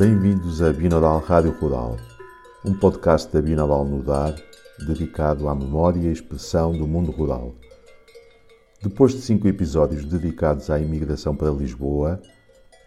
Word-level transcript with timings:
Bem-vindos 0.00 0.62
a 0.62 0.72
Binodal 0.72 1.18
Rádio 1.18 1.50
Rural, 1.60 1.98
um 2.64 2.72
podcast 2.72 3.30
da 3.30 3.42
Binodal 3.42 3.84
Nudar 3.84 4.34
dedicado 4.86 5.46
à 5.46 5.54
memória 5.54 6.08
e 6.08 6.10
expressão 6.10 6.72
do 6.72 6.86
mundo 6.86 7.10
rural. 7.10 7.54
Depois 8.82 9.12
de 9.12 9.20
cinco 9.20 9.46
episódios 9.46 10.06
dedicados 10.06 10.70
à 10.70 10.80
imigração 10.80 11.36
para 11.36 11.50
Lisboa, 11.50 12.18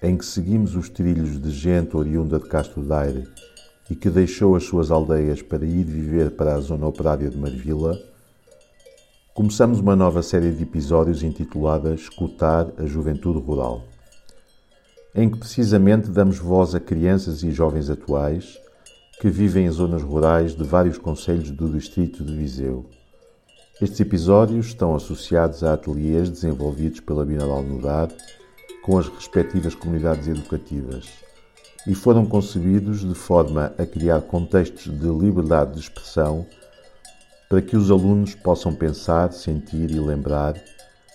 em 0.02 0.18
que 0.18 0.26
seguimos 0.26 0.76
os 0.76 0.90
trilhos 0.90 1.40
de 1.40 1.52
gente 1.52 1.96
oriunda 1.96 2.40
de 2.40 2.50
Castro 2.50 2.82
Daire 2.82 3.28
e 3.92 3.96
que 3.96 4.10
deixou 4.10 4.56
as 4.56 4.64
suas 4.64 4.90
aldeias 4.90 5.40
para 5.40 5.64
ir 5.64 5.84
viver 5.84 6.32
para 6.32 6.56
a 6.56 6.60
zona 6.60 6.88
operária 6.88 7.30
de 7.30 7.38
Marvila, 7.38 7.96
começamos 9.36 9.80
uma 9.80 9.96
nova 9.96 10.24
série 10.24 10.52
de 10.52 10.64
episódios 10.64 11.22
intitulada 11.22 11.94
Escutar 11.94 12.72
a 12.80 12.88
Juventude 12.88 13.38
Rural 13.38 13.93
em 15.16 15.30
que 15.30 15.38
precisamente 15.38 16.10
damos 16.10 16.40
voz 16.40 16.74
a 16.74 16.80
crianças 16.80 17.44
e 17.44 17.52
jovens 17.52 17.90
atuais 17.90 18.58
que 19.22 19.30
vivem 19.30 19.68
em 19.68 19.72
zonas 19.72 20.02
rurais 20.02 20.56
de 20.56 20.64
vários 20.64 20.98
conselhos 20.98 21.52
do 21.52 21.70
distrito 21.70 22.24
de 22.24 22.36
Viseu. 22.36 22.86
Estes 23.80 24.00
episódios 24.00 24.68
estão 24.68 24.96
associados 24.96 25.64
a 25.64 25.74
ateliês 25.74 26.30
desenvolvidos 26.30 27.00
pela 27.00 27.26
Binal 27.26 27.62
Nudar 27.62 28.10
com 28.82 28.98
as 28.98 29.08
respectivas 29.08 29.76
comunidades 29.76 30.28
educativas 30.28 31.08
e 31.86 31.94
foram 31.94 32.26
concebidos 32.26 33.02
de 33.02 33.14
forma 33.14 33.72
a 33.78 33.86
criar 33.86 34.22
contextos 34.22 34.86
de 34.86 35.08
liberdade 35.08 35.74
de 35.74 35.80
expressão 35.80 36.46
para 37.50 37.62
que 37.62 37.78
os 37.78 37.92
alunos 37.92 38.34
possam 38.34 38.74
pensar, 38.74 39.32
sentir 39.32 39.92
e 39.92 40.00
lembrar 40.00 40.56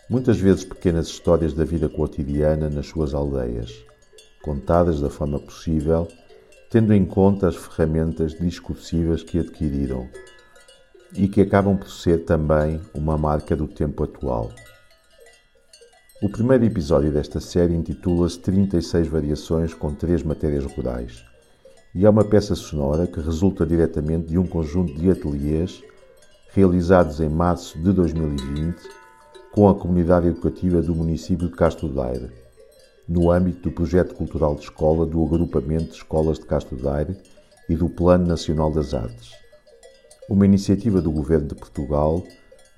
muitas 0.08 0.38
vezes 0.38 0.64
pequenas 0.64 1.08
histórias 1.08 1.52
da 1.52 1.64
vida 1.64 1.88
cotidiana 1.88 2.70
nas 2.70 2.86
suas 2.86 3.12
aldeias 3.12 3.87
contadas 4.42 5.00
da 5.00 5.10
forma 5.10 5.38
possível, 5.38 6.08
tendo 6.70 6.92
em 6.92 7.04
conta 7.04 7.48
as 7.48 7.56
ferramentas 7.56 8.34
discursivas 8.34 9.22
que 9.22 9.38
adquiriram 9.38 10.08
e 11.14 11.28
que 11.28 11.40
acabam 11.40 11.76
por 11.76 11.90
ser 11.90 12.24
também 12.24 12.80
uma 12.94 13.16
marca 13.16 13.56
do 13.56 13.66
tempo 13.66 14.04
atual. 14.04 14.50
O 16.20 16.28
primeiro 16.28 16.64
episódio 16.64 17.12
desta 17.12 17.40
série 17.40 17.74
intitula-se 17.74 18.40
36 18.40 19.06
variações 19.06 19.72
com 19.72 19.94
três 19.94 20.22
matérias 20.22 20.64
rurais 20.64 21.24
e 21.94 22.04
é 22.04 22.10
uma 22.10 22.24
peça 22.24 22.54
sonora 22.54 23.06
que 23.06 23.20
resulta 23.20 23.64
diretamente 23.64 24.26
de 24.26 24.38
um 24.38 24.46
conjunto 24.46 24.94
de 24.94 25.10
ateliês 25.10 25.82
realizados 26.52 27.20
em 27.20 27.28
março 27.28 27.78
de 27.78 27.92
2020 27.92 28.76
com 29.52 29.68
a 29.68 29.74
comunidade 29.74 30.28
educativa 30.28 30.82
do 30.82 30.94
município 30.94 31.48
de 31.48 31.54
Castro 31.54 31.88
Daire 31.88 32.47
no 33.08 33.30
âmbito 33.30 33.70
do 33.70 33.74
projeto 33.74 34.14
cultural 34.14 34.54
de 34.54 34.62
escola 34.62 35.06
do 35.06 35.24
Agrupamento 35.24 35.84
de 35.84 35.96
Escolas 35.96 36.38
de 36.38 36.44
Castro 36.44 36.76
Daire 36.76 37.16
e 37.68 37.74
do 37.74 37.88
Plano 37.88 38.26
Nacional 38.26 38.70
das 38.70 38.92
Artes, 38.92 39.32
uma 40.28 40.44
iniciativa 40.44 41.00
do 41.00 41.10
Governo 41.10 41.48
de 41.48 41.54
Portugal 41.54 42.22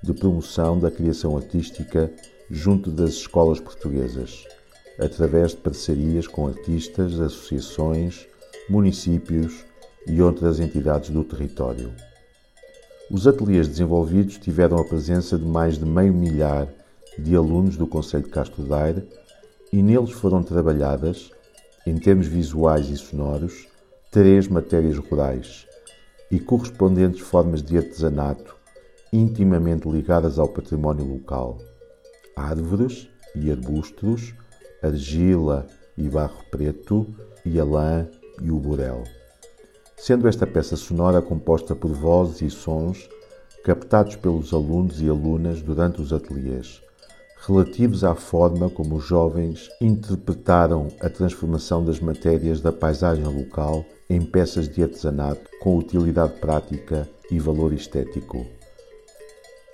de 0.01 0.13
promoção 0.13 0.79
da 0.79 0.89
criação 0.89 1.35
artística 1.35 2.09
junto 2.49 2.89
das 2.89 3.11
escolas 3.11 3.59
portuguesas, 3.59 4.45
através 4.97 5.51
de 5.51 5.57
parcerias 5.57 6.27
com 6.27 6.47
artistas, 6.47 7.19
associações, 7.19 8.25
municípios 8.69 9.65
e 10.07 10.21
outras 10.21 10.59
entidades 10.59 11.09
do 11.09 11.23
território. 11.23 11.91
Os 13.09 13.27
ateliês 13.27 13.67
desenvolvidos 13.67 14.37
tiveram 14.37 14.77
a 14.77 14.85
presença 14.85 15.37
de 15.37 15.45
mais 15.45 15.77
de 15.77 15.85
meio 15.85 16.13
milhar 16.13 16.69
de 17.19 17.35
alunos 17.35 17.75
do 17.75 17.85
Conselho 17.85 18.23
de 18.23 18.29
Castro 18.29 18.63
Daire 18.63 19.05
e 19.71 19.81
neles 19.81 20.11
foram 20.11 20.43
trabalhadas, 20.43 21.31
em 21.85 21.97
termos 21.97 22.27
visuais 22.27 22.89
e 22.89 22.97
sonoros, 22.97 23.67
três 24.11 24.47
matérias 24.47 24.97
rurais 24.97 25.65
e 26.29 26.39
correspondentes 26.39 27.21
formas 27.21 27.63
de 27.63 27.77
artesanato 27.77 28.55
intimamente 29.13 29.89
ligadas 29.89 30.39
ao 30.39 30.47
património 30.47 31.05
local: 31.05 31.57
árvores 32.35 33.09
e 33.35 33.51
arbustos, 33.51 34.33
argila 34.81 35.67
e 35.97 36.07
barro 36.07 36.43
preto, 36.49 37.07
e 37.45 37.59
a 37.59 37.63
lã 37.63 38.07
e 38.41 38.51
o 38.51 38.57
burel. 38.57 39.03
Sendo 39.97 40.27
esta 40.27 40.47
peça 40.47 40.75
sonora 40.75 41.21
composta 41.21 41.75
por 41.75 41.91
vozes 41.91 42.41
e 42.41 42.49
sons 42.49 43.09
captados 43.63 44.15
pelos 44.15 44.53
alunos 44.53 45.01
e 45.01 45.07
alunas 45.07 45.61
durante 45.61 46.01
os 46.01 46.11
ateliês 46.11 46.81
relativos 47.47 48.03
à 48.03 48.13
forma 48.13 48.69
como 48.69 48.97
os 48.97 49.03
jovens 49.03 49.67
interpretaram 49.81 50.89
a 50.99 51.09
transformação 51.09 51.83
das 51.83 51.99
matérias 51.99 52.61
da 52.61 52.71
paisagem 52.71 53.25
local 53.25 53.83
em 54.07 54.21
peças 54.21 54.69
de 54.69 54.83
artesanato 54.83 55.49
com 55.59 55.77
utilidade 55.77 56.33
prática 56.39 57.09
e 57.31 57.39
valor 57.39 57.73
estético. 57.73 58.45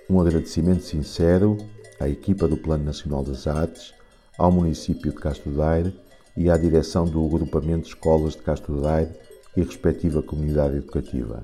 Um 0.08 0.18
agradecimento 0.18 0.82
sincero 0.82 1.58
à 2.00 2.08
equipa 2.08 2.48
do 2.48 2.56
Plano 2.56 2.84
Nacional 2.84 3.22
das 3.22 3.46
Artes, 3.46 3.92
ao 4.38 4.50
município 4.50 5.10
de 5.10 5.18
Castro 5.18 5.50
Daire 5.50 5.94
e 6.36 6.48
à 6.48 6.56
direção 6.56 7.04
do 7.04 7.22
Agrupamento 7.22 7.82
de 7.82 7.88
Escolas 7.88 8.32
de 8.32 8.42
Castro 8.42 8.80
Daire 8.80 9.12
e 9.54 9.62
respectiva 9.62 10.22
comunidade 10.22 10.76
educativa. 10.76 11.42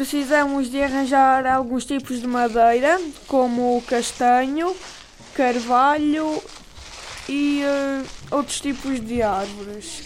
Precisamos 0.00 0.70
de 0.70 0.82
arranjar 0.82 1.46
alguns 1.46 1.84
tipos 1.84 2.22
de 2.22 2.26
madeira, 2.26 2.98
como 3.26 3.82
castanho, 3.86 4.74
carvalho 5.34 6.42
e 7.28 7.62
uh, 7.62 8.34
outros 8.34 8.62
tipos 8.62 8.98
de 8.98 9.20
árvores. 9.20 10.04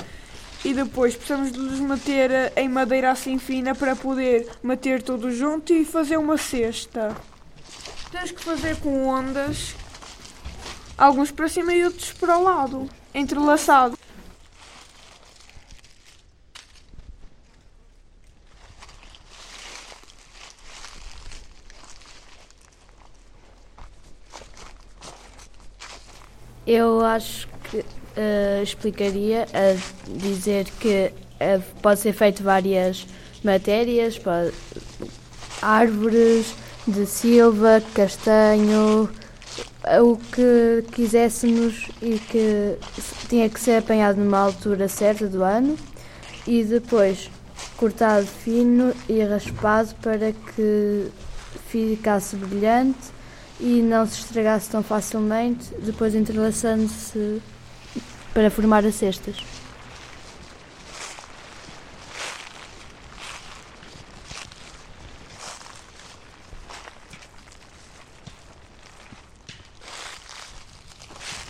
E 0.64 0.74
depois 0.74 1.14
precisamos 1.14 1.52
de 1.52 1.60
nos 1.60 1.78
meter 1.78 2.52
em 2.56 2.68
madeira 2.68 3.12
assim 3.12 3.38
fina 3.38 3.72
para 3.72 3.94
poder 3.94 4.48
meter 4.64 5.00
tudo 5.00 5.30
junto 5.30 5.72
e 5.72 5.84
fazer 5.84 6.16
uma 6.16 6.36
cesta. 6.36 7.16
Temos 8.10 8.32
que 8.32 8.42
fazer 8.42 8.74
com 8.80 9.06
ondas, 9.06 9.76
alguns 10.98 11.30
para 11.30 11.48
cima 11.48 11.72
e 11.72 11.84
outros 11.84 12.10
para 12.14 12.36
o 12.36 12.42
lado, 12.42 12.90
entrelaçado. 13.14 13.96
Eu 26.74 27.04
acho 27.04 27.46
que 27.70 27.76
uh, 27.78 28.60
explicaria 28.60 29.46
a 29.54 30.10
dizer 30.10 30.64
que 30.80 31.12
uh, 31.40 31.62
pode 31.80 32.00
ser 32.00 32.12
feito 32.12 32.42
várias 32.42 33.06
matérias, 33.44 34.18
pode, 34.18 34.52
árvores 35.62 36.52
de 36.84 37.06
silva, 37.06 37.80
castanho, 37.94 39.08
o 40.02 40.16
que 40.16 40.84
quiséssemos 40.90 41.88
e 42.02 42.18
que 42.18 42.76
tinha 43.28 43.48
que 43.48 43.60
ser 43.60 43.76
apanhado 43.76 44.16
numa 44.20 44.40
altura 44.40 44.88
certa 44.88 45.28
do 45.28 45.44
ano 45.44 45.78
e 46.44 46.64
depois 46.64 47.30
cortado 47.76 48.26
fino 48.26 48.92
e 49.08 49.22
raspado 49.22 49.94
para 50.02 50.32
que 50.32 51.06
ficasse 51.68 52.34
brilhante 52.34 53.13
e 53.60 53.80
não 53.82 54.06
se 54.06 54.20
estragasse 54.20 54.70
tão 54.70 54.82
facilmente, 54.82 55.72
depois 55.80 56.14
entrelaçando-se 56.14 57.40
para 58.32 58.50
formar 58.50 58.84
as 58.84 58.94
cestas. 58.94 59.36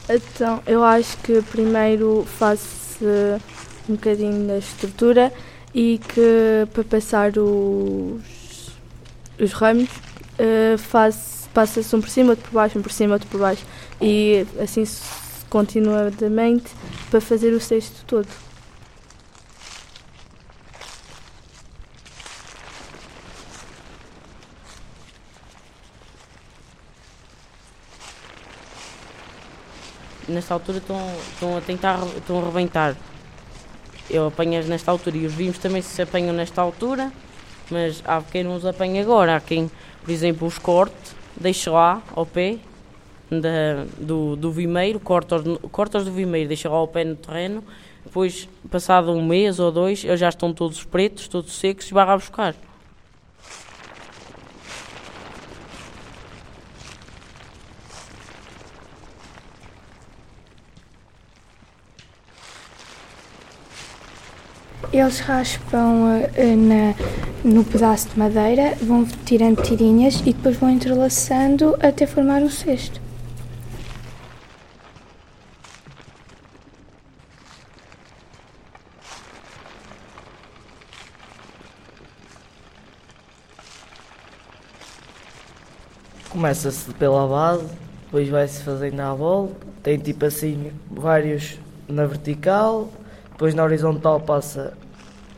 Então, 0.08 0.62
eu 0.66 0.84
acho 0.84 1.16
que 1.18 1.40
primeiro 1.42 2.26
faço 2.38 3.04
um 3.88 3.94
bocadinho 3.94 4.46
da 4.46 4.58
estrutura 4.58 5.32
e 5.74 5.98
que 5.98 6.68
para 6.72 6.84
passar 6.84 7.36
os, 7.38 8.70
os 9.40 9.52
ramos 9.52 9.88
uh, 9.88 10.78
faço 10.78 11.33
passa-se 11.54 11.94
um 11.94 12.00
por 12.00 12.10
cima, 12.10 12.30
outro 12.30 12.44
por 12.44 12.52
baixo, 12.52 12.78
um 12.78 12.82
por 12.82 12.92
cima, 12.92 13.14
outro 13.14 13.28
por 13.28 13.40
baixo. 13.40 13.64
E 14.00 14.44
assim 14.60 14.84
continuadamente 15.48 16.66
para 17.10 17.20
fazer 17.20 17.52
o 17.54 17.60
cesto 17.60 18.04
todo. 18.06 18.28
Nesta 30.26 30.54
altura 30.54 30.78
estão, 30.78 30.98
estão 31.32 31.56
a 31.56 31.60
tentar, 31.60 32.00
estão 32.16 32.40
a 32.40 32.44
rebentar. 32.46 32.96
Eu 34.10 34.26
apanho 34.26 34.62
nesta 34.64 34.90
altura 34.90 35.16
e 35.16 35.26
os 35.26 35.32
vimos 35.32 35.58
também 35.58 35.82
se 35.82 36.02
apanham 36.02 36.34
nesta 36.34 36.60
altura, 36.60 37.12
mas 37.70 38.02
há 38.04 38.20
quem 38.22 38.42
não 38.42 38.56
os 38.56 38.66
apanhe 38.66 39.00
agora, 39.00 39.36
há 39.36 39.40
quem 39.40 39.70
por 40.04 40.10
exemplo, 40.10 40.46
os 40.46 40.58
cortes, 40.58 41.13
deixo 41.36 41.72
lá 41.72 42.02
ao 42.14 42.24
pé 42.24 42.58
da, 43.30 43.84
do, 43.98 44.36
do 44.36 44.50
vimeiro, 44.50 45.00
cortas, 45.00 45.42
do 46.04 46.12
vimeiro, 46.12 46.48
deixa 46.48 46.68
lá 46.68 46.76
ao 46.76 46.88
pé 46.88 47.04
no 47.04 47.16
terreno, 47.16 47.64
depois, 48.04 48.48
passado 48.70 49.12
um 49.12 49.24
mês 49.24 49.58
ou 49.58 49.72
dois, 49.72 50.04
eles 50.04 50.20
já 50.20 50.28
estão 50.28 50.52
todos 50.52 50.84
pretos, 50.84 51.26
todos 51.26 51.52
secos, 51.52 51.90
e 51.90 51.94
vai 51.94 52.06
a 52.06 52.16
buscar. 52.16 52.54
Eles 64.92 65.18
raspam 65.18 66.04
uh, 66.04 66.56
na, 66.56 66.94
no 67.44 67.62
pedaço 67.62 68.08
de 68.08 68.18
madeira, 68.18 68.74
vão 68.82 69.04
tirando 69.04 69.62
tirinhas 69.62 70.20
e 70.20 70.32
depois 70.32 70.56
vão 70.56 70.70
entrelaçando 70.70 71.76
até 71.78 72.06
formar 72.06 72.40
um 72.40 72.48
cesto. 72.48 72.98
Começa-se 86.30 86.92
pela 86.94 87.28
base, 87.28 87.66
depois 88.06 88.28
vai-se 88.28 88.62
fazendo 88.62 89.00
à 89.00 89.14
volta, 89.14 89.54
tem 89.82 89.98
tipo 89.98 90.24
assim 90.24 90.72
vários 90.90 91.58
na 91.86 92.06
vertical, 92.06 92.88
depois 93.30 93.54
na 93.54 93.62
horizontal 93.62 94.18
passa 94.18 94.76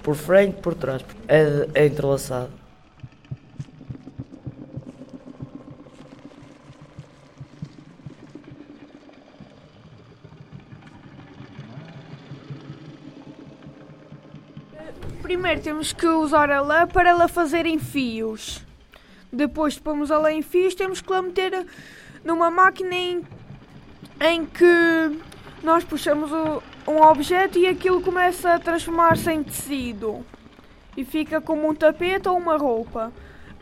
por 0.06 0.14
frente, 0.14 0.60
por 0.62 0.76
trás, 0.76 1.04
é, 1.26 1.68
é 1.74 1.86
entrelaçado. 1.86 2.52
Primeiro 15.20 15.60
temos 15.60 15.92
que 15.92 16.06
usar 16.06 16.52
a 16.52 16.60
lã 16.60 16.86
para 16.86 17.10
ela 17.10 17.26
fazer 17.26 17.66
em 17.66 17.80
fios. 17.80 18.64
Depois 19.32 19.74
de 19.74 19.80
pomos 19.80 20.12
a 20.12 20.18
lã 20.18 20.30
em 20.30 20.40
fios, 20.40 20.76
temos 20.76 21.00
que 21.00 21.12
a 21.12 21.20
meter 21.20 21.66
numa 22.22 22.48
máquina 22.48 22.94
em, 22.94 23.24
em 24.20 24.46
que 24.46 25.18
nós 25.64 25.82
puxamos 25.82 26.30
o, 26.30 26.62
um 26.86 27.02
objeto 27.02 27.58
e 27.58 27.66
aquilo 27.66 28.00
começa 28.00 28.54
a 28.54 28.58
transformar-se 28.58 29.30
em 29.30 29.42
tecido 29.42 30.24
e 30.96 31.04
fica 31.04 31.40
como 31.40 31.68
um 31.68 31.74
tapete 31.74 32.28
ou 32.28 32.36
uma 32.36 32.56
roupa. 32.56 33.12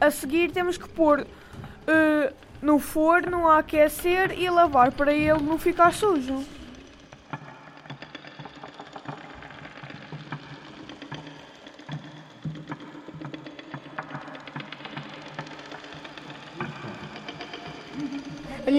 A 0.01 0.11
seguir 0.11 0.51
temos 0.51 0.77
que 0.77 0.89
pôr 0.89 1.21
uh, 1.21 2.35
no 2.61 2.79
forno 2.79 3.49
a 3.49 3.59
aquecer 3.59 4.39
e 4.39 4.49
lavar 4.49 4.93
para 4.93 5.13
ele 5.13 5.41
não 5.41 5.59
ficar 5.59 5.93
sujo. 5.93 6.45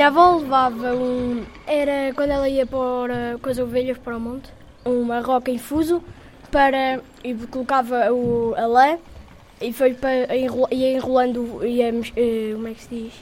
Minha 0.06 0.08
avó 0.08 0.38
levava 0.38 0.94
um. 0.94 1.44
Era 1.66 2.14
quando 2.14 2.30
ela 2.32 2.48
ia 2.48 2.66
pôr 2.66 3.10
com 3.42 3.50
as 3.50 3.58
ovelhas 3.58 3.98
para 3.98 4.16
o 4.16 4.20
monte, 4.20 4.50
uma 4.84 5.20
roca 5.20 5.50
em 5.50 5.58
fuso 5.58 6.04
para. 6.52 7.02
e 7.24 7.34
colocava 7.34 8.14
o, 8.14 8.54
a 8.56 8.68
lã 8.68 9.00
e 9.60 9.74
foi 9.74 9.96
para. 9.96 10.36
ia 10.36 10.94
enrolando. 10.94 11.66
ia. 11.66 11.90
Eh, 12.16 12.52
como 12.54 12.68
é 12.68 12.74
que 12.74 12.84
se 12.84 12.90
diz? 12.90 13.14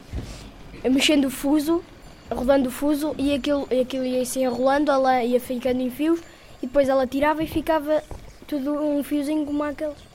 mexendo 0.91 1.25
o 1.25 1.31
fuso, 1.31 1.81
rodando 2.29 2.67
o 2.67 2.71
fuso 2.71 3.15
e 3.17 3.33
aquilo, 3.33 3.65
aquilo 3.81 4.03
ia 4.03 4.25
se 4.25 4.41
enrolando, 4.41 4.89
a 4.89 4.97
lã 4.97 5.23
ia 5.23 5.39
ficando 5.39 5.79
em 5.79 5.89
fios 5.89 6.19
e 6.61 6.67
depois 6.67 6.89
ela 6.89 7.07
tirava 7.07 7.41
e 7.41 7.47
ficava 7.47 8.03
tudo 8.45 8.73
um 8.73 9.01
fiozinho 9.01 9.45
como 9.45 9.63
aqueles. 9.63 10.12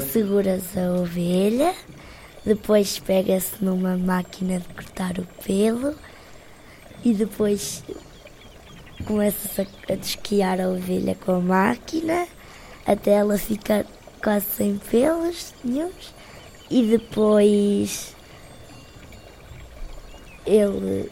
Seguras 0.00 0.76
a 0.76 1.00
ovelha, 1.00 1.74
depois 2.44 2.98
pega-se 2.98 3.62
numa 3.64 3.96
máquina 3.96 4.60
de 4.60 4.68
cortar 4.68 5.18
o 5.18 5.26
pelo 5.42 5.94
e 7.04 7.12
depois 7.12 7.82
começa-se 9.04 9.60
a, 9.60 9.92
a 9.92 9.96
desquiar 9.96 10.60
a 10.60 10.68
ovelha 10.68 11.14
com 11.14 11.32
a 11.32 11.40
máquina 11.40 12.26
até 12.86 13.12
ela 13.12 13.36
ficar 13.36 13.84
quase 14.22 14.46
sem 14.46 14.78
pelos 14.78 15.54
nenhums 15.62 16.14
e 16.70 16.82
depois 16.82 18.14
ele 20.46 21.10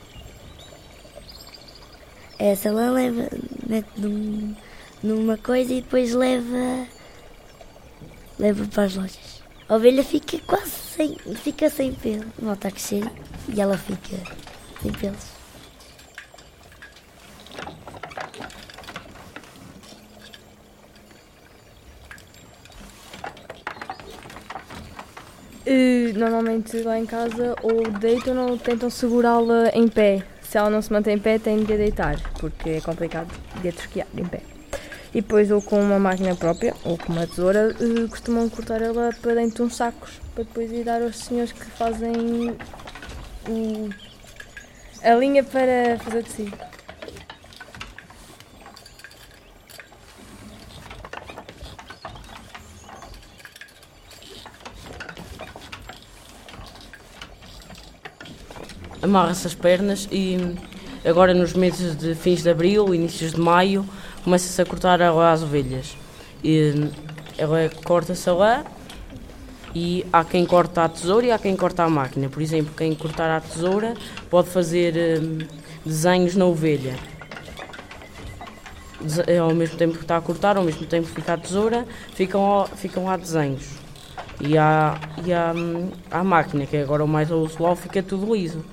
essa 2.39 2.71
lã 2.71 2.91
leva 2.93 3.29
mete 3.69 3.89
num, 3.97 4.55
numa 5.03 5.37
coisa 5.37 5.73
e 5.73 5.81
depois 5.81 6.13
leva 6.15 6.87
leva 8.39 8.65
para 8.67 8.85
as 8.85 8.95
lojas. 8.95 9.43
A 9.69 9.77
ovelha 9.77 10.05
fica 10.05 10.39
quase 10.47 10.71
sem, 10.71 11.17
fica 11.37 11.71
sem 11.71 11.93
pelo, 11.93 12.25
volta 12.39 12.69
a 12.69 12.71
crescer 12.71 13.05
e 13.49 13.61
ela 13.61 13.79
fica 13.79 14.17
sem 14.83 14.93
pelos. 14.93 15.35
E, 25.67 26.13
normalmente 26.15 26.83
lá 26.83 26.99
em 26.99 27.07
casa 27.07 27.57
ou 27.63 27.91
deitam 27.91 28.37
ou 28.47 28.59
tentam 28.59 28.91
segurá-la 28.91 29.71
em 29.73 29.89
pé. 29.89 30.23
Se 30.43 30.59
ela 30.59 30.69
não 30.69 30.83
se 30.83 30.93
mantém 30.93 31.17
em 31.17 31.19
pé, 31.19 31.39
tem 31.39 31.65
de 31.65 31.77
deitar, 31.77 32.21
porque 32.39 32.71
é 32.71 32.81
complicado 32.81 33.33
de 33.63 33.69
a 33.69 34.07
em 34.17 34.25
pé. 34.27 34.54
E 35.15 35.21
depois, 35.21 35.49
ou 35.53 35.63
com 35.63 35.81
uma 35.81 35.99
máquina 36.01 36.35
própria, 36.35 36.75
ou 36.83 36.99
com 36.99 37.13
uma 37.13 37.25
tesoura, 37.25 37.73
uh, 37.81 38.09
costumam 38.09 38.49
cortar 38.49 38.83
ela 38.83 39.11
para 39.23 39.35
dentro 39.35 39.59
de 39.59 39.63
uns 39.63 39.77
sacos, 39.77 40.21
para 40.35 40.43
depois 40.43 40.73
ir 40.73 40.83
dar 40.83 41.01
aos 41.01 41.17
senhores 41.17 41.53
que 41.53 41.65
fazem 41.67 42.57
o, 43.49 43.91
a 45.05 45.15
linha 45.15 45.45
para 45.45 46.01
fazer 46.03 46.25
tecido. 46.25 46.59
Amarra-se 59.01 59.47
as 59.47 59.55
pernas 59.55 60.09
e 60.11 60.57
agora 61.05 61.33
nos 61.33 61.53
meses 61.53 61.95
de 61.95 62.17
fins 62.17 62.43
de 62.43 62.51
abril, 62.51 62.93
inícios 62.93 63.33
de 63.33 63.39
maio, 63.39 63.87
começa-se 64.25 64.61
a 64.61 64.65
cortar 64.65 65.01
as 65.01 65.43
ovelhas. 65.43 65.97
E 66.43 66.91
ela 67.39 67.71
corta-se 67.85 68.29
lá 68.31 68.65
e 69.75 70.07
há 70.13 70.25
quem 70.25 70.47
corta 70.47 70.85
a 70.85 70.89
tesoura 70.89 71.27
e 71.27 71.33
há 71.33 71.39
quem 71.39 71.55
corta 71.55 71.83
a 71.83 71.91
máquina. 71.91 72.29
Por 72.29 72.41
exemplo, 72.41 72.73
quem 72.77 72.95
cortar 72.95 73.31
a 73.31 73.41
tesoura 73.41 73.95
pode 74.31 74.49
fazer 74.49 75.21
hum, 75.21 75.39
desenhos 75.85 76.35
na 76.35 76.47
ovelha. 76.47 76.95
É 79.27 79.37
ao 79.39 79.55
mesmo 79.55 79.77
tempo 79.77 79.97
que 79.97 80.03
está 80.03 80.17
a 80.17 80.21
cortar, 80.21 80.57
ao 80.57 80.65
mesmo 80.65 80.87
tempo 80.87 81.09
que 81.09 81.15
fica 81.15 81.35
a 81.35 81.37
tesoura, 81.37 81.87
ficam, 82.15 82.67
ficam 82.77 83.05
lá 83.05 83.17
desenhos. 83.17 83.69
E 84.41 84.57
há, 84.57 84.99
e 85.25 85.33
há, 85.33 85.53
hum, 85.55 85.91
a 86.11 86.25
máquina, 86.25 86.65
que 86.67 86.77
é 86.77 86.83
agora 86.83 87.05
o 87.05 87.09
mais 87.09 87.31
usual, 87.31 87.77
fica 87.77 88.03
tudo 88.03 88.35
liso. 88.35 88.65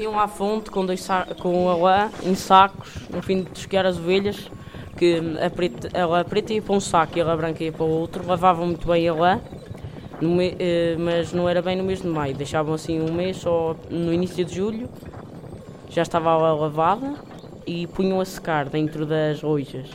Iam 0.00 0.18
à 0.18 0.26
fonte 0.26 0.70
com, 0.70 0.84
dois 0.84 1.06
com 1.40 1.68
a 1.68 1.76
lã 1.76 2.10
em 2.22 2.34
sacos, 2.34 2.94
no 3.10 3.22
fim 3.22 3.42
de 3.42 3.58
esquiar 3.58 3.86
as 3.86 3.98
ovelhas, 3.98 4.50
que 4.96 5.20
a 5.40 5.50
preta, 5.50 5.88
ela 5.92 6.24
preta 6.24 6.52
ia 6.52 6.62
para 6.62 6.74
um 6.74 6.80
saco 6.80 7.16
e 7.16 7.20
ela 7.20 7.36
branca 7.36 7.62
ia 7.62 7.72
para 7.72 7.84
o 7.84 7.88
outro, 7.88 8.26
lavavam 8.26 8.66
muito 8.66 8.86
bem 8.86 9.08
a 9.08 9.14
lã, 9.14 9.40
eh, 10.58 10.96
mas 10.98 11.32
não 11.32 11.48
era 11.48 11.62
bem 11.62 11.76
no 11.76 11.84
mês 11.84 12.02
de 12.02 12.08
maio, 12.08 12.34
deixavam 12.34 12.74
assim 12.74 13.00
um 13.00 13.12
mês, 13.12 13.38
só 13.38 13.76
no 13.88 14.12
início 14.12 14.44
de 14.44 14.54
julho, 14.54 14.88
já 15.88 16.02
estava 16.02 16.30
a 16.30 16.36
lã 16.36 16.54
lavada 16.54 17.14
e 17.66 17.86
punham 17.86 18.20
a 18.20 18.24
secar 18.24 18.68
dentro 18.68 19.06
das 19.06 19.42
lojas. 19.42 19.88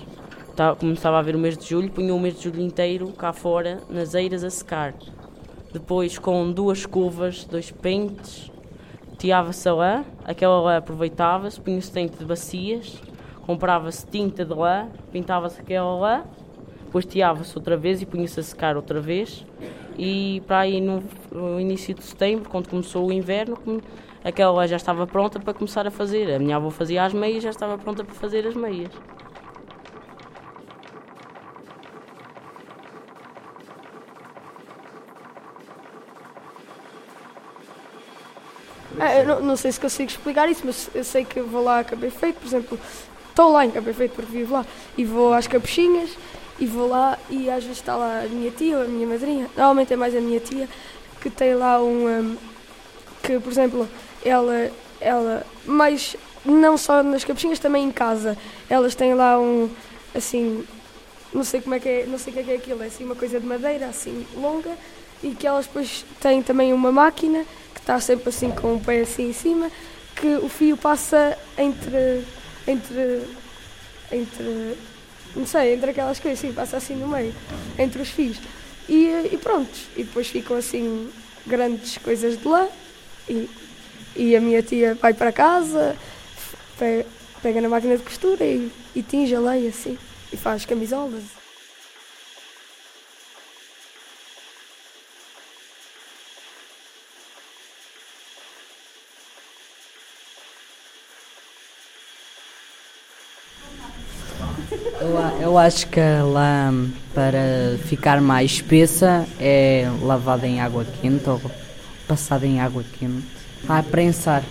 Começava 0.79 1.19
a 1.19 1.21
ver 1.21 1.35
o 1.35 1.39
mês 1.39 1.57
de 1.57 1.67
julho, 1.67 1.91
punham 1.91 2.15
o 2.15 2.19
mês 2.19 2.38
de 2.38 2.45
julho 2.45 2.62
inteiro 2.62 3.09
cá 3.09 3.33
fora, 3.33 3.79
nas 3.89 4.13
eiras, 4.13 4.43
a 4.43 4.50
secar. 4.50 4.93
Depois, 5.74 6.17
com 6.17 6.50
duas 6.50 6.79
escovas, 6.79 7.43
dois 7.43 7.71
pentes, 7.71 8.50
Teava-se 9.17 9.67
a 9.67 9.74
lã, 9.74 10.05
aquela 10.24 10.60
lã 10.60 10.77
aproveitava-se, 10.77 11.60
punha-se 11.60 11.91
dentro 11.91 12.19
de 12.19 12.25
bacias, 12.25 13.01
comprava-se 13.45 14.05
tinta 14.07 14.43
de 14.43 14.53
lã, 14.53 14.88
pintava-se 15.12 15.60
aquela 15.62 15.95
lã, 15.95 16.24
depois 16.86 17.05
tiava-se 17.05 17.57
outra 17.57 17.75
vez 17.75 18.01
e 18.01 18.05
punha-se 18.05 18.39
a 18.39 18.43
secar 18.43 18.75
outra 18.75 19.01
vez. 19.01 19.45
E 19.98 20.41
para 20.48 20.60
aí 20.60 20.81
no, 20.81 21.03
no, 21.31 21.60
início 21.60 21.93
de 21.93 22.03
setembro, 22.03 22.50
quando 22.50 22.69
começou 22.69 23.07
o 23.07 23.12
inverno, 23.12 23.57
aquela 24.24 24.67
já 24.67 24.75
estava 24.75 25.07
pronta 25.07 25.39
para 25.39 25.53
começar 25.53 25.88
a 25.88 25.91
fazer. 25.91 26.34
A 26.34 26.39
minha 26.39 26.57
avó 26.57 26.69
fazia 26.69 27.03
as 27.03 27.13
meias, 27.13 27.43
já 27.43 27.50
estava 27.50 27.77
pronta 27.77 28.03
para 28.03 28.15
fazer 28.15 28.45
as 28.45 28.55
meias. 28.55 28.91
Ah, 39.00 39.24
não, 39.24 39.42
não, 39.42 39.56
sei 39.58 39.72
se 39.72 39.80
consigo 39.80 40.10
explicar 40.10 40.50
isso, 40.50 40.62
mas 40.63 40.89
eu 40.94 41.04
sei 41.04 41.25
que 41.25 41.42
vou 41.42 41.63
lá 41.63 41.80
a 41.80 41.84
Cabo 41.84 42.10
Feito, 42.10 42.39
por 42.39 42.48
exemplo, 42.48 42.80
estou 43.30 43.51
lá 43.51 43.65
em 43.65 43.72
Cabo 43.72 43.94
Feito 43.94 44.13
porque 44.15 44.32
vivo 44.32 44.54
lá, 44.54 44.65
e 44.98 45.04
vou 45.04 45.34
às 45.34 45.48
capuchinhas, 45.48 46.12
e 46.60 46.65
vou 46.65 46.88
lá, 46.88 47.18
e 47.30 47.50
às 47.50 47.63
vezes 47.63 47.80
está 47.80 47.96
lá 47.96 48.22
a 48.22 48.27
minha 48.27 48.51
tia 48.51 48.77
ou 48.77 48.84
a 48.84 48.88
minha 48.88 49.06
madrinha, 49.06 49.50
normalmente 49.56 49.94
é 49.94 49.98
mais 49.98 50.15
a 50.15 50.22
minha 50.22 50.39
tia, 50.39 50.70
que 51.22 51.30
tem 51.30 51.56
lá 51.56 51.82
um, 51.82 52.08
um 52.08 52.38
que, 53.22 53.39
por 53.39 53.51
exemplo, 53.51 53.89
ela, 54.24 54.72
ela, 55.01 55.46
mais, 55.65 56.15
não 56.46 56.77
só 56.77 57.04
nas 57.04 57.24
capuchinhas, 57.24 57.60
também 57.60 57.84
em 57.84 57.92
casa, 57.92 58.38
elas 58.70 58.96
têm 58.96 59.13
lá 59.13 59.39
um, 59.39 59.70
assim, 60.13 60.63
não 61.34 61.44
sei 61.44 61.60
como 61.60 61.75
é 61.75 61.80
que 61.80 61.89
é, 61.89 62.06
não 62.06 62.18
sei 62.18 62.32
o 62.32 62.36
que 62.36 62.39
é, 62.39 62.44
que 62.44 62.51
é 62.51 62.56
aquilo, 62.56 62.84
é 62.84 62.86
assim 62.88 63.04
uma 63.04 63.15
coisa 63.15 63.39
de 63.39 63.46
madeira, 63.46 63.88
assim, 63.88 64.25
longa, 64.36 64.72
e 65.25 65.36
que 65.36 65.46
elas 65.46 65.65
depois 65.65 66.05
têm 66.22 66.41
também 66.41 66.72
uma 66.72 66.91
máquina 66.91 67.46
está 67.86 68.00
sempre 68.00 68.29
assim 68.29 68.50
com 68.50 68.75
o 68.75 68.79
pé 68.79 69.01
assim 69.01 69.29
em 69.29 69.34
cima, 69.34 69.72
que 70.15 70.36
o 70.38 70.50
fio 70.50 70.75
passa 70.75 71.38
entre. 71.58 72.24
entre. 72.67 73.22
entre. 74.12 74.77
não 75.36 75.46
sei, 75.46 75.75
entre 75.75 75.91
aquelas 75.91 76.20
coisas 76.20 76.39
assim, 76.39 76.51
passa 76.51 76.77
assim 76.77 76.96
no 76.96 77.08
meio, 77.08 77.34
entre 77.77 78.01
os 78.01 78.10
fios. 78.10 78.38
E, 78.89 79.29
e 79.32 79.38
pronto, 79.41 79.72
e 79.96 80.03
depois 80.03 80.27
ficam 80.27 80.58
assim 80.58 81.10
grandes 81.46 81.98
coisas 82.00 82.39
de 82.39 82.48
lã 82.48 82.67
e, 83.29 83.50
e 84.15 84.36
a 84.36 84.41
minha 84.41 84.62
tia 84.62 84.96
vai 84.96 85.13
para 85.13 85.32
casa, 85.32 85.96
pega, 86.77 87.05
pega 87.41 87.62
na 87.62 87.70
máquina 87.70 87.98
de 87.98 88.03
costura 88.03 88.44
e, 88.44 88.72
e 88.96 89.03
tinge 89.03 89.36
a 89.36 89.39
lã 89.39 89.55
assim, 89.67 89.98
e 90.32 90.38
faz 90.38 90.65
camisolas. 90.65 91.45
A 105.65 106.24
lã, 106.24 106.91
para 107.12 107.75
ficar 107.88 108.22
mais 108.22 108.51
espessa, 108.51 109.25
é 109.39 109.89
lavada 110.00 110.45
em 110.45 110.62
água 110.62 110.86
quente 111.01 111.27
ou 111.27 111.41
passada 112.07 112.45
em 112.45 112.62
água 112.62 112.84
quente 113.00 113.25
a 113.67 113.81
prensar. 113.81 114.43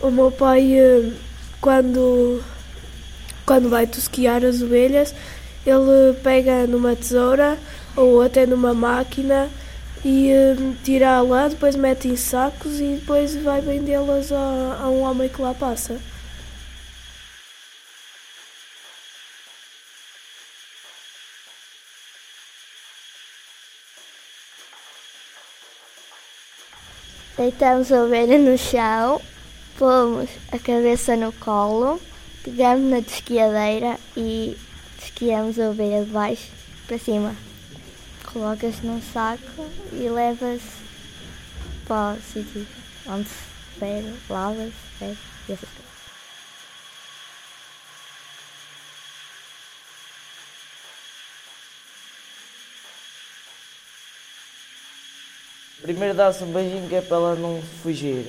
O 0.00 0.10
meu 0.10 0.32
pai, 0.32 0.76
eh, 0.76 1.12
quando, 1.60 2.42
quando 3.46 3.70
vai 3.70 3.86
tosquiar 3.86 4.44
as 4.44 4.60
ovelhas, 4.60 5.14
ele 5.64 6.14
pega 6.20 6.66
numa 6.66 6.96
tesoura 6.96 7.56
ou 7.94 8.20
até 8.20 8.44
numa 8.44 8.74
máquina 8.74 9.48
e 10.04 10.32
um, 10.58 10.74
tira 10.82 11.16
a 11.16 11.22
lã, 11.22 11.48
depois 11.48 11.76
mete 11.76 12.08
em 12.08 12.16
sacos 12.16 12.80
e 12.80 12.96
depois 12.96 13.36
vai 13.36 13.60
vendê-las 13.60 14.32
a, 14.32 14.78
a 14.82 14.88
um 14.88 15.02
homem 15.02 15.28
que 15.28 15.40
lá 15.40 15.54
passa. 15.54 16.00
Deitamos 27.36 27.90
a 27.92 28.04
ovelha 28.04 28.38
no 28.38 28.58
chão, 28.58 29.20
pomos 29.78 30.28
a 30.50 30.58
cabeça 30.58 31.16
no 31.16 31.32
colo, 31.32 32.00
pegamos 32.44 32.90
na 32.90 33.00
desquiadeira 33.00 33.98
e 34.16 34.56
desquiamos 34.98 35.58
a 35.58 35.70
ovelha 35.70 36.04
de 36.04 36.10
baixo 36.10 36.48
para 36.86 36.98
cima 36.98 37.51
colocas 38.32 38.80
num 38.82 39.00
saco 39.00 39.68
e 39.92 40.08
levas 40.08 40.62
para 41.86 42.16
o 42.16 42.22
sítio 42.22 42.66
onde 43.06 43.28
se 43.28 43.78
bebe, 43.78 44.14
lavas, 44.30 44.72
bebe 44.98 45.18
e 45.48 45.52
essas 45.52 45.68
coisas. 45.68 45.92
Primeiro 55.82 56.14
dá-se 56.14 56.44
um 56.44 56.52
beijinho 56.52 56.88
que 56.88 56.94
é 56.94 57.00
para 57.00 57.16
ela 57.16 57.34
não 57.34 57.60
fugir, 57.82 58.24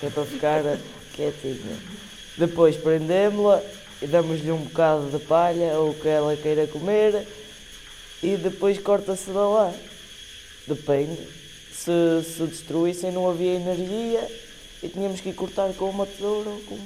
que 0.00 0.06
é 0.06 0.10
para 0.10 0.24
ficar 0.24 0.62
quietinha. 1.14 1.78
Depois 2.36 2.76
prendemos-la 2.76 3.62
e 4.02 4.06
damos-lhe 4.06 4.50
um 4.50 4.58
bocado 4.58 5.10
de 5.10 5.18
palha 5.24 5.74
ou 5.78 5.90
o 5.90 5.94
que 5.94 6.08
ela 6.08 6.36
queira 6.36 6.66
comer 6.66 7.26
e 8.26 8.36
depois 8.36 8.76
corta-se 8.78 9.30
da 9.30 9.48
lá. 9.48 9.72
Depende. 10.66 11.16
Se 11.72 12.24
se 12.24 12.42
destruíssem 12.42 13.12
não 13.12 13.30
havia 13.30 13.54
energia 13.54 14.28
e 14.82 14.88
tínhamos 14.88 15.20
que 15.20 15.32
cortar 15.32 15.72
com 15.74 15.88
uma 15.88 16.04
tesoura 16.04 16.50
ou 16.50 16.60
com. 16.62 16.78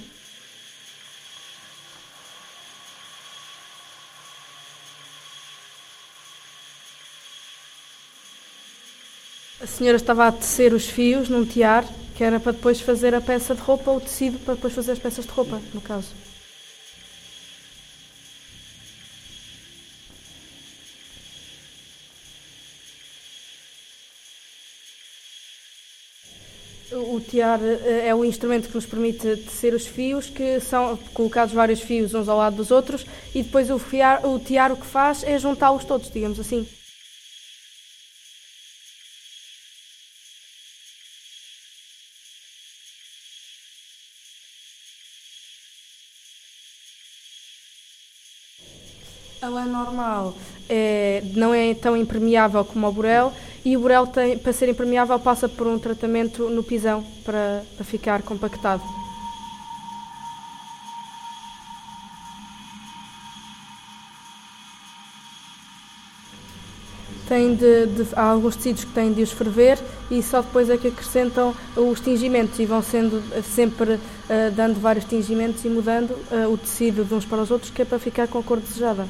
A 9.62 9.66
senhora 9.66 9.96
estava 9.96 10.26
a 10.26 10.32
tecer 10.32 10.74
os 10.74 10.86
fios 10.90 11.30
num 11.30 11.46
tiar, 11.46 11.86
que 12.14 12.22
era 12.22 12.38
para 12.38 12.52
depois 12.52 12.82
fazer 12.82 13.14
a 13.14 13.20
peça 13.20 13.54
de 13.54 13.62
roupa, 13.62 13.90
ou 13.90 13.96
o 13.96 14.00
tecido 14.00 14.38
para 14.40 14.54
depois 14.54 14.74
fazer 14.74 14.92
as 14.92 14.98
peças 14.98 15.24
de 15.24 15.30
roupa, 15.30 15.60
no 15.72 15.80
caso. 15.80 16.29
O 27.30 27.32
tiar 27.32 27.60
eh, 27.62 28.08
é 28.08 28.12
o 28.12 28.24
instrumento 28.24 28.68
que 28.68 28.74
nos 28.74 28.86
permite 28.86 29.36
tecer 29.36 29.72
os 29.72 29.86
fios, 29.86 30.28
que 30.28 30.58
são 30.58 30.98
colocados 31.14 31.54
vários 31.54 31.80
fios 31.80 32.12
uns 32.12 32.28
ao 32.28 32.36
lado 32.36 32.56
dos 32.56 32.72
outros, 32.72 33.06
e 33.32 33.40
depois 33.40 33.70
o, 33.70 33.78
fiar, 33.78 34.26
o 34.26 34.36
tiar 34.40 34.72
o 34.72 34.76
que 34.76 34.84
faz 34.84 35.22
é 35.22 35.38
juntá-los 35.38 35.84
todos, 35.84 36.10
digamos 36.10 36.40
assim. 36.40 36.66
A 49.40 49.48
lã 49.48 49.66
normal 49.66 50.34
é, 50.68 51.22
não 51.36 51.54
é 51.54 51.74
tão 51.74 51.96
impermeável 51.96 52.64
como 52.64 52.88
o 52.88 52.92
burel, 52.92 53.32
e 53.64 53.76
o 53.76 53.80
burel 53.80 54.06
tem, 54.06 54.38
para 54.38 54.52
ser 54.52 54.68
impermeável 54.68 55.18
passa 55.18 55.48
por 55.48 55.66
um 55.66 55.78
tratamento 55.78 56.48
no 56.48 56.62
pisão 56.62 57.04
para, 57.24 57.62
para 57.76 57.84
ficar 57.84 58.22
compactado. 58.22 58.82
Tem 67.28 67.54
de, 67.54 67.86
de, 67.86 68.08
há 68.16 68.24
alguns 68.24 68.56
tecidos 68.56 68.82
que 68.82 68.90
têm 68.90 69.12
de 69.12 69.22
os 69.22 69.30
ferver 69.30 69.78
e 70.10 70.20
só 70.20 70.42
depois 70.42 70.68
é 70.68 70.76
que 70.76 70.88
acrescentam 70.88 71.54
os 71.76 72.00
tingimentos 72.00 72.58
e 72.58 72.66
vão 72.66 72.82
sendo 72.82 73.22
sempre 73.44 73.94
uh, 73.94 74.00
dando 74.56 74.80
vários 74.80 75.04
tingimentos 75.04 75.64
e 75.64 75.68
mudando 75.68 76.10
uh, 76.10 76.52
o 76.52 76.58
tecido 76.58 77.04
de 77.04 77.14
uns 77.14 77.24
para 77.24 77.40
os 77.40 77.52
outros 77.52 77.70
que 77.70 77.82
é 77.82 77.84
para 77.84 78.00
ficar 78.00 78.26
com 78.26 78.38
a 78.38 78.42
cor 78.42 78.58
desejada. 78.58 79.06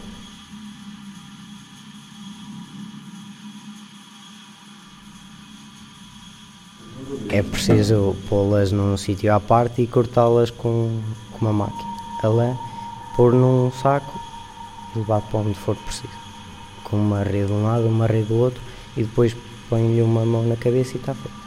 É 7.29 7.43
preciso 7.43 8.17
pô-las 8.29 8.73
num 8.73 8.97
sítio 8.97 9.33
à 9.33 9.41
parte 9.41 9.83
e 9.83 9.87
cortá-las 9.87 10.51
com, 10.51 11.01
com 11.33 11.47
uma 11.47 11.53
máquina. 11.53 11.91
A 12.23 12.29
lã, 12.29 12.57
pôr 13.17 13.33
num 13.33 13.71
saco 13.73 14.13
e 14.95 14.99
levar 14.99 15.21
para 15.23 15.41
onde 15.41 15.55
for 15.55 15.77
preciso. 15.77 16.13
Com 16.85 16.97
uma 16.97 17.23
rede 17.23 17.47
de 17.47 17.53
um 17.53 17.65
lado, 17.65 17.87
uma 17.87 18.07
rede 18.07 18.29
do 18.29 18.37
outro 18.37 18.61
e 18.97 19.03
depois 19.03 19.37
põe-lhe 19.69 20.03
uma 20.03 20.25
mão 20.25 20.43
na 20.43 20.57
cabeça 20.57 20.95
e 20.95 20.97
está 20.97 21.15
feito. 21.15 21.40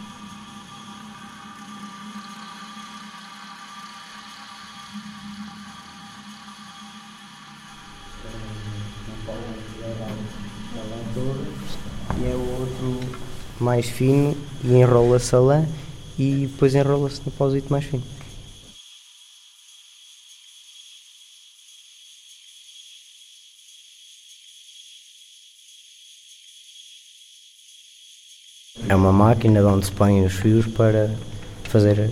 Mais 13.74 13.89
fino 13.89 14.38
e 14.63 14.75
enrola-se 14.75 15.36
a 15.36 15.39
lã 15.39 15.65
e 16.15 16.46
depois 16.46 16.75
enrola-se 16.75 17.20
no 17.25 17.32
pauzito 17.32 17.72
mais 17.72 17.84
fino. 17.86 18.03
É 28.88 28.96
uma 28.96 29.12
máquina 29.12 29.65
onde 29.65 29.88
se 29.88 29.92
põem 29.92 30.24
os 30.24 30.34
fios 30.34 30.68
para 30.68 31.10
fazer 31.63 32.12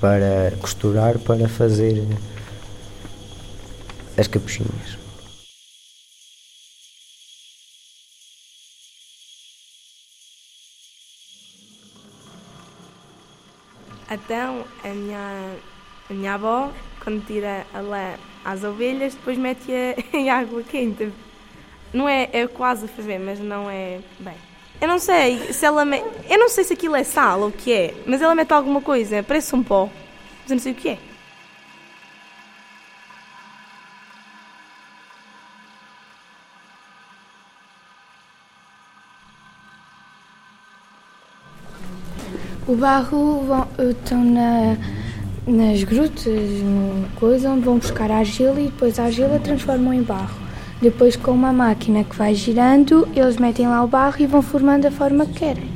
para 0.00 0.56
costurar 0.60 1.20
para 1.20 1.48
fazer 1.48 2.04
as 4.18 4.26
capuchinhas. 4.26 5.05
Então, 14.10 14.64
a 14.84 14.88
minha, 14.88 15.56
a 16.08 16.14
minha 16.14 16.34
avó, 16.34 16.70
quando 17.02 17.24
tira 17.26 17.66
a 17.74 17.80
lã 17.80 18.14
às 18.44 18.62
ovelhas, 18.62 19.14
depois 19.14 19.36
mete-a 19.36 19.96
em 20.16 20.30
água 20.30 20.62
quente. 20.62 21.12
Não 21.92 22.08
é, 22.08 22.28
é 22.32 22.46
quase 22.46 22.84
a 22.84 22.88
ferver, 22.88 23.18
mas 23.18 23.40
não 23.40 23.70
é 23.70 24.00
bem. 24.18 24.34
Eu 24.80 24.88
não 24.88 24.98
sei 24.98 25.52
se 25.52 25.64
ela 25.64 25.84
me... 25.84 25.98
Eu 26.28 26.38
não 26.38 26.48
sei 26.48 26.62
se 26.62 26.72
aquilo 26.74 26.94
é 26.94 27.02
sal 27.02 27.40
ou 27.40 27.48
o 27.48 27.52
que 27.52 27.72
é, 27.72 27.94
mas 28.06 28.20
ela 28.20 28.34
mete 28.34 28.52
alguma 28.52 28.80
coisa, 28.80 29.22
parece 29.22 29.54
um 29.54 29.62
pó. 29.62 29.88
Mas 30.42 30.50
eu 30.50 30.56
não 30.56 30.62
sei 30.62 30.72
o 30.72 30.74
que 30.74 30.90
é. 30.90 30.98
O 42.68 42.74
barro 42.74 43.44
estão 43.78 44.24
na, 44.24 44.76
nas 45.46 45.84
grutas, 45.84 46.50
coisa, 47.14 47.50
onde 47.50 47.60
vão 47.64 47.78
buscar 47.78 48.10
a 48.10 48.16
argila 48.16 48.60
e 48.60 48.64
depois 48.64 48.98
a 48.98 49.04
argila 49.04 49.38
transformam 49.38 49.94
em 49.94 50.02
barro. 50.02 50.36
Depois, 50.82 51.14
com 51.14 51.30
uma 51.30 51.52
máquina 51.52 52.02
que 52.02 52.16
vai 52.16 52.34
girando, 52.34 53.06
eles 53.14 53.36
metem 53.36 53.68
lá 53.68 53.84
o 53.84 53.86
barro 53.86 54.16
e 54.18 54.26
vão 54.26 54.42
formando 54.42 54.86
a 54.86 54.90
forma 54.90 55.24
que 55.26 55.34
querem. 55.34 55.75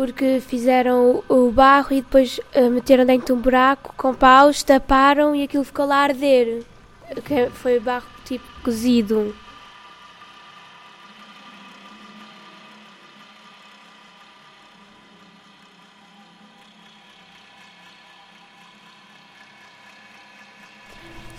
Porque 0.00 0.40
fizeram 0.40 1.22
o 1.28 1.52
barro 1.52 1.92
e 1.92 2.00
depois 2.00 2.40
uh, 2.56 2.70
meteram 2.70 3.04
dentro 3.04 3.26
de 3.26 3.32
um 3.34 3.42
buraco 3.42 3.92
com 3.98 4.14
paus, 4.14 4.62
taparam 4.62 5.36
e 5.36 5.42
aquilo 5.42 5.62
ficou 5.62 5.84
lá 5.84 5.96
a 5.96 6.02
arder. 6.04 6.62
Que 7.22 7.50
foi 7.50 7.78
barro 7.78 8.06
tipo 8.24 8.42
cozido. 8.62 9.36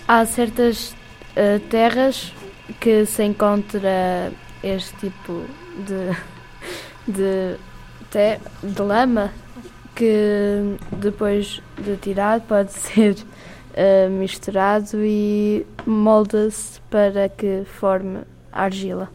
Há 0.08 0.24
certas 0.28 0.92
uh, 1.36 1.60
terras 1.68 2.32
que 2.80 3.08
se 3.08 3.24
encontra 3.24 4.32
este 4.62 4.96
tipo 4.98 5.48
de, 5.84 6.16
de 7.12 7.71
até 8.12 8.42
de 8.62 8.82
lama 8.82 9.32
que 9.96 10.78
depois 10.92 11.62
de 11.78 11.96
tirado 11.96 12.42
pode 12.42 12.74
ser 12.76 13.16
uh, 13.16 14.10
misturado 14.10 14.98
e 14.98 15.66
molda-se 15.86 16.82
para 16.90 17.30
que 17.30 17.64
forme 17.66 18.24
argila. 18.52 19.10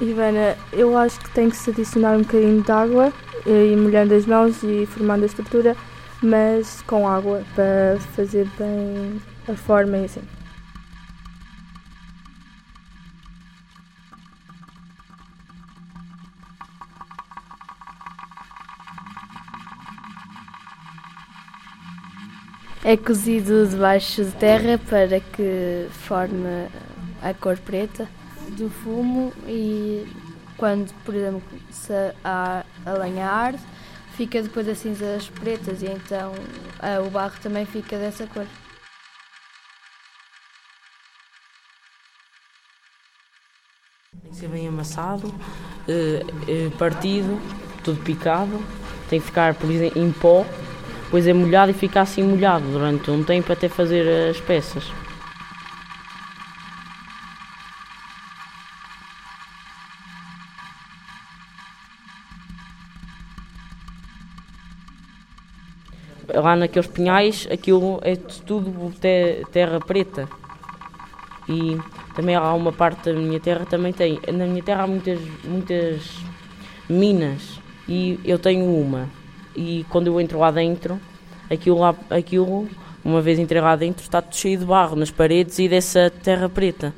Ivana, 0.00 0.56
eu 0.72 0.96
acho 0.96 1.20
que 1.20 1.30
tem 1.30 1.50
que 1.50 1.56
se 1.56 1.70
adicionar 1.70 2.16
um 2.16 2.22
bocadinho 2.22 2.62
de 2.62 2.70
água 2.70 3.12
e 3.44 3.76
molhando 3.76 4.14
as 4.14 4.24
mãos 4.24 4.62
e 4.62 4.86
formando 4.86 5.24
a 5.24 5.26
estrutura, 5.26 5.76
mas 6.22 6.80
com 6.82 7.06
água 7.06 7.42
para 7.54 7.98
fazer 8.14 8.48
bem 8.56 9.20
forma 9.56 9.98
assim. 9.98 10.22
É 22.84 22.96
cozido 22.96 23.66
debaixo 23.66 24.24
de 24.24 24.30
terra 24.32 24.78
para 24.78 25.20
que 25.20 25.88
forme 25.90 26.68
a 27.20 27.34
cor 27.34 27.58
preta 27.58 28.08
do 28.56 28.70
fumo 28.70 29.30
e 29.46 30.06
quando, 30.56 30.92
por 31.04 31.14
exemplo, 31.14 31.42
se 31.70 31.92
a, 32.24 32.64
a 32.86 32.92
lenha 32.92 33.26
arde, 33.26 33.62
fica 34.16 34.42
depois 34.42 34.66
as 34.68 34.78
cinzas 34.78 35.28
pretas 35.28 35.82
e 35.82 35.86
então 35.86 36.32
a, 36.78 37.00
o 37.00 37.10
barro 37.10 37.38
também 37.42 37.66
fica 37.66 37.98
dessa 37.98 38.26
cor. 38.26 38.46
Tem 44.28 44.34
que 44.34 44.40
ser 44.40 44.48
bem 44.48 44.68
amassado, 44.68 45.32
eh, 45.88 46.22
eh, 46.46 46.70
partido, 46.78 47.40
tudo 47.82 47.98
picado. 48.02 48.60
Tem 49.08 49.18
que 49.18 49.24
ficar, 49.24 49.54
por 49.54 49.70
exemplo, 49.70 50.02
em 50.02 50.12
pó, 50.12 50.44
depois 51.04 51.26
é 51.26 51.32
molhado 51.32 51.70
e 51.70 51.74
fica 51.74 52.02
assim 52.02 52.22
molhado 52.22 52.66
durante 52.70 53.10
um 53.10 53.24
tempo 53.24 53.50
até 53.50 53.70
fazer 53.70 54.28
as 54.28 54.38
peças. 54.38 54.84
Lá 66.34 66.54
naqueles 66.54 66.86
pinhais, 66.88 67.48
aquilo 67.50 67.98
é 68.02 68.14
tudo 68.14 68.92
terra 69.50 69.80
preta. 69.80 70.28
E 71.48 71.78
também 72.14 72.34
há 72.34 72.52
uma 72.52 72.72
parte 72.72 73.12
da 73.12 73.18
minha 73.18 73.40
terra 73.40 73.64
também 73.64 73.92
tem. 73.92 74.20
Na 74.32 74.46
minha 74.46 74.62
terra 74.62 74.84
há 74.84 74.86
muitas, 74.86 75.18
muitas 75.44 76.18
minas 76.88 77.60
e 77.88 78.20
eu 78.24 78.38
tenho 78.38 78.66
uma. 78.66 79.08
E 79.56 79.84
quando 79.88 80.08
eu 80.08 80.20
entro 80.20 80.38
lá 80.38 80.50
dentro, 80.50 81.00
aquilo, 81.50 81.78
lá, 81.78 81.94
aquilo 82.10 82.68
uma 83.04 83.22
vez 83.22 83.38
entrei 83.38 83.60
lá 83.60 83.74
dentro, 83.74 84.02
está 84.02 84.20
tudo 84.20 84.36
cheio 84.36 84.58
de 84.58 84.64
barro 84.64 84.94
nas 84.94 85.10
paredes 85.10 85.58
e 85.58 85.68
dessa 85.68 86.10
terra 86.10 86.48
preta. 86.48 86.94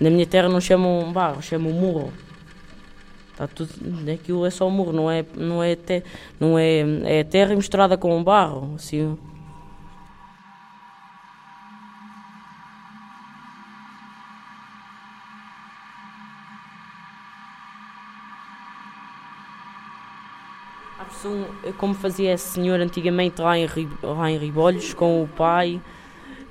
Na 0.00 0.08
minha 0.08 0.26
terra 0.26 0.48
não 0.48 0.60
chamam 0.60 1.12
barro, 1.12 1.42
chamam 1.42 1.72
murro. 1.72 2.12
Está 3.32 3.46
tudo, 3.46 3.70
aquilo 4.10 4.46
é 4.46 4.50
só 4.50 4.68
murro, 4.70 4.92
não 4.92 5.10
é, 5.10 5.24
não 5.36 5.62
é, 5.62 5.76
te, 5.76 6.02
não 6.38 6.58
é, 6.58 6.80
é 7.04 7.24
terra 7.24 7.54
misturada 7.54 7.96
com 7.96 8.22
barro. 8.22 8.74
Assim, 8.76 9.16
como 21.76 21.94
fazia 21.94 22.32
esse 22.32 22.48
senhor 22.48 22.80
antigamente 22.80 23.40
lá 23.40 23.58
em, 23.58 23.66
lá 24.02 24.30
em 24.30 24.38
Ribolhos 24.38 24.94
com 24.94 25.22
o 25.22 25.28
pai, 25.28 25.80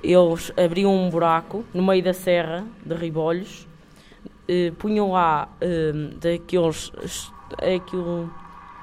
eles 0.02 0.52
abriam 0.56 0.94
um 0.94 1.10
buraco 1.10 1.64
no 1.74 1.82
meio 1.82 2.02
da 2.02 2.12
serra 2.12 2.66
de 2.84 2.94
Ribolhos, 2.94 3.66
eh, 4.48 4.72
punham 4.78 5.12
lá 5.12 5.48
eh, 5.60 5.92
daqueles 6.20 6.92
aquilo 7.58 8.30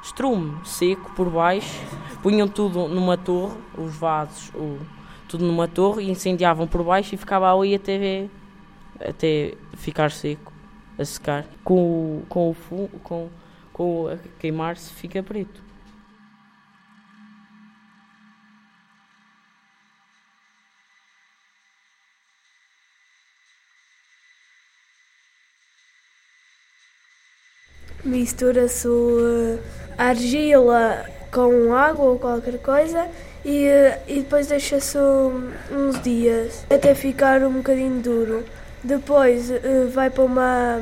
estrume 0.03 0.57
seco 0.63 1.11
por 1.15 1.29
baixo, 1.29 1.81
punham 2.21 2.47
tudo 2.47 2.87
numa 2.87 3.17
torre, 3.17 3.57
os 3.77 3.95
vasos, 3.95 4.49
o, 4.55 4.77
tudo 5.27 5.45
numa 5.45 5.67
torre 5.67 6.03
e 6.03 6.09
incendiavam 6.09 6.67
por 6.67 6.83
baixo 6.83 7.15
e 7.15 7.17
ficava 7.17 7.53
ali 7.53 7.75
até, 7.75 8.27
até 8.99 9.53
ficar 9.73 10.11
seco, 10.11 10.53
a 10.97 11.03
secar. 11.03 11.45
Com 11.63 12.21
com 12.29 12.51
o, 12.51 12.89
com, 13.03 13.29
com 13.73 14.17
queimar-se 14.39 14.93
fica 14.93 15.21
preto. 15.21 15.66
Mistura-se 28.07 28.87
a 29.97 30.05
argila 30.05 31.05
com 31.31 31.73
água 31.73 32.05
ou 32.05 32.19
qualquer 32.19 32.57
coisa 32.59 33.07
e, 33.45 33.67
e 34.07 34.19
depois 34.21 34.47
deixa-se 34.47 34.97
uns 35.71 36.01
dias 36.01 36.65
até 36.69 36.95
ficar 36.95 37.43
um 37.43 37.53
bocadinho 37.53 38.01
duro. 38.01 38.45
Depois 38.83 39.51
vai 39.93 40.09
para 40.09 40.23
uma, 40.23 40.81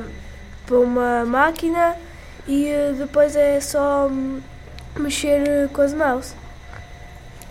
para 0.65 0.79
uma 0.79 1.25
máquina 1.25 1.95
e 2.47 2.69
depois 2.97 3.35
é 3.35 3.59
só 3.59 4.09
mexer 4.97 5.69
com 5.73 5.81
as 5.81 5.93
mãos 5.93 6.35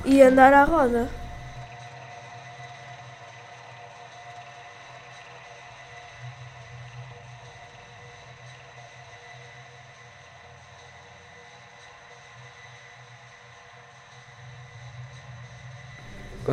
e 0.04 0.22
andar 0.22 0.52
à 0.52 0.64
roda. 0.64 1.08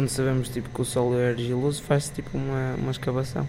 Quando 0.01 0.09
sabemos 0.09 0.49
tipo, 0.49 0.67
que 0.67 0.81
o 0.81 0.83
solo 0.83 1.19
é 1.19 1.29
argiloso, 1.29 1.83
faz-se 1.83 2.11
tipo 2.11 2.35
uma, 2.35 2.73
uma 2.75 2.89
escavação. 2.89 3.47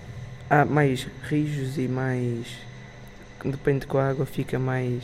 Há 0.51 0.67
mais 0.67 1.09
rijos 1.23 1.79
e 1.79 1.89
mais. 1.89 2.47
Depende 3.43 3.87
com 3.87 3.97
a 3.97 4.11
água, 4.11 4.27
fica 4.27 4.59
mais. 4.59 5.03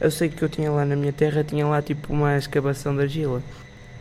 Eu 0.00 0.10
sei 0.10 0.28
que 0.28 0.42
eu 0.42 0.48
tinha 0.48 0.68
lá 0.68 0.84
na 0.84 0.96
minha 0.96 1.12
terra, 1.12 1.44
tinha 1.44 1.64
lá 1.64 1.80
tipo 1.80 2.12
uma 2.12 2.36
escavação 2.36 2.92
de 2.96 3.02
argila. 3.02 3.40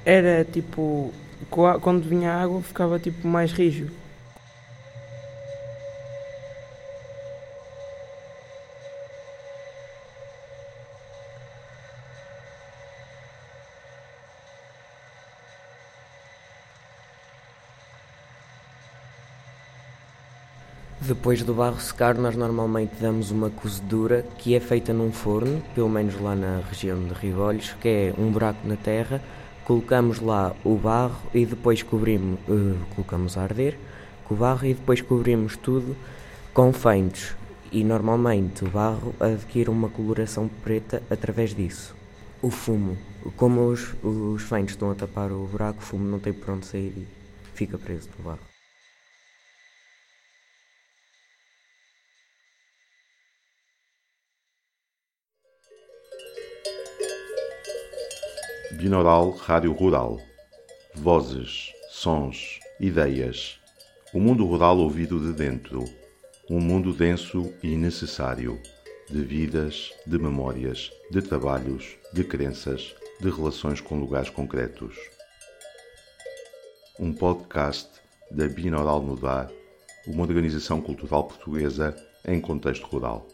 Era 0.04 0.44
tipo. 0.44 1.14
Quando 1.52 2.10
vinha 2.10 2.32
a 2.32 2.42
água, 2.42 2.60
ficava 2.64 2.98
tipo 2.98 3.28
mais 3.28 3.52
rijo. 3.52 3.86
Depois 21.02 21.42
do 21.44 21.54
barro 21.54 21.80
secar, 21.80 22.16
nós 22.16 22.36
normalmente 22.36 22.92
damos 23.00 23.32
uma 23.32 23.50
cozedura 23.50 24.26
que 24.38 24.54
é 24.54 24.60
feita 24.60 24.94
num 24.94 25.14
forno, 25.14 25.64
pelo 25.74 25.88
menos 25.88 26.20
lá 26.20 26.36
na 26.36 26.62
região 26.70 27.02
de 27.02 27.14
Ribolhos, 27.14 27.74
que 27.80 27.88
é 27.88 28.14
um 28.18 28.30
buraco 28.30 28.68
na 28.68 28.76
terra, 28.76 29.24
colocamos 29.64 30.20
lá 30.20 30.54
o 30.62 30.76
barro 30.76 31.22
e 31.34 31.46
depois 31.46 31.82
cobrimos, 31.82 32.38
uh, 32.50 32.78
colocamos 32.94 33.38
a 33.38 33.44
arder 33.44 33.78
com 34.26 34.34
o 34.34 34.38
barro 34.38 34.66
e 34.66 34.74
depois 34.74 35.00
cobrimos 35.00 35.56
tudo 35.56 35.96
com 36.54 36.74
feitos. 36.74 37.34
E 37.72 37.82
normalmente 37.82 38.66
o 38.66 38.70
barro 38.70 39.16
adquire 39.22 39.70
uma 39.70 39.88
coloração 39.88 40.50
preta 40.64 41.02
através 41.10 41.56
disso. 41.56 41.96
O 42.42 42.52
fumo, 42.52 42.98
como 43.38 43.70
os, 43.70 43.96
os 44.04 44.52
estão 44.68 44.92
a 44.92 44.96
tapar 44.96 45.32
o 45.32 45.46
buraco, 45.46 45.80
o 45.80 45.86
fumo 45.86 46.06
não 46.06 46.20
tem 46.20 46.34
por 46.34 46.56
onde 46.56 46.66
sair 46.66 46.94
e 46.98 47.08
fica 47.54 47.78
preso 47.78 48.10
no 48.18 48.26
barro. 48.26 48.49
Binaural 58.80 59.32
Rádio 59.32 59.74
Rural. 59.74 60.22
Vozes, 60.96 61.74
sons, 61.90 62.62
ideias. 62.80 63.60
O 64.14 64.22
mundo 64.22 64.46
rural 64.46 64.78
ouvido 64.78 65.20
de 65.20 65.34
dentro. 65.34 65.84
Um 66.50 66.62
mundo 66.62 66.94
denso 66.94 67.54
e 67.62 67.76
necessário. 67.76 68.58
De 69.10 69.22
vidas, 69.22 69.92
de 70.08 70.18
memórias, 70.18 70.90
de 71.12 71.22
trabalhos, 71.22 71.98
de 72.14 72.24
crenças, 72.24 72.96
de 73.20 73.30
relações 73.30 73.82
com 73.82 74.00
lugares 74.00 74.30
concretos. 74.30 74.96
Um 76.98 77.12
podcast 77.12 77.90
da 78.32 78.48
Binaural 78.48 79.02
Mudar, 79.02 79.52
uma 80.08 80.24
organização 80.24 80.80
cultural 80.80 81.26
portuguesa 81.26 81.94
em 82.26 82.40
contexto 82.40 82.86
rural. 82.86 83.28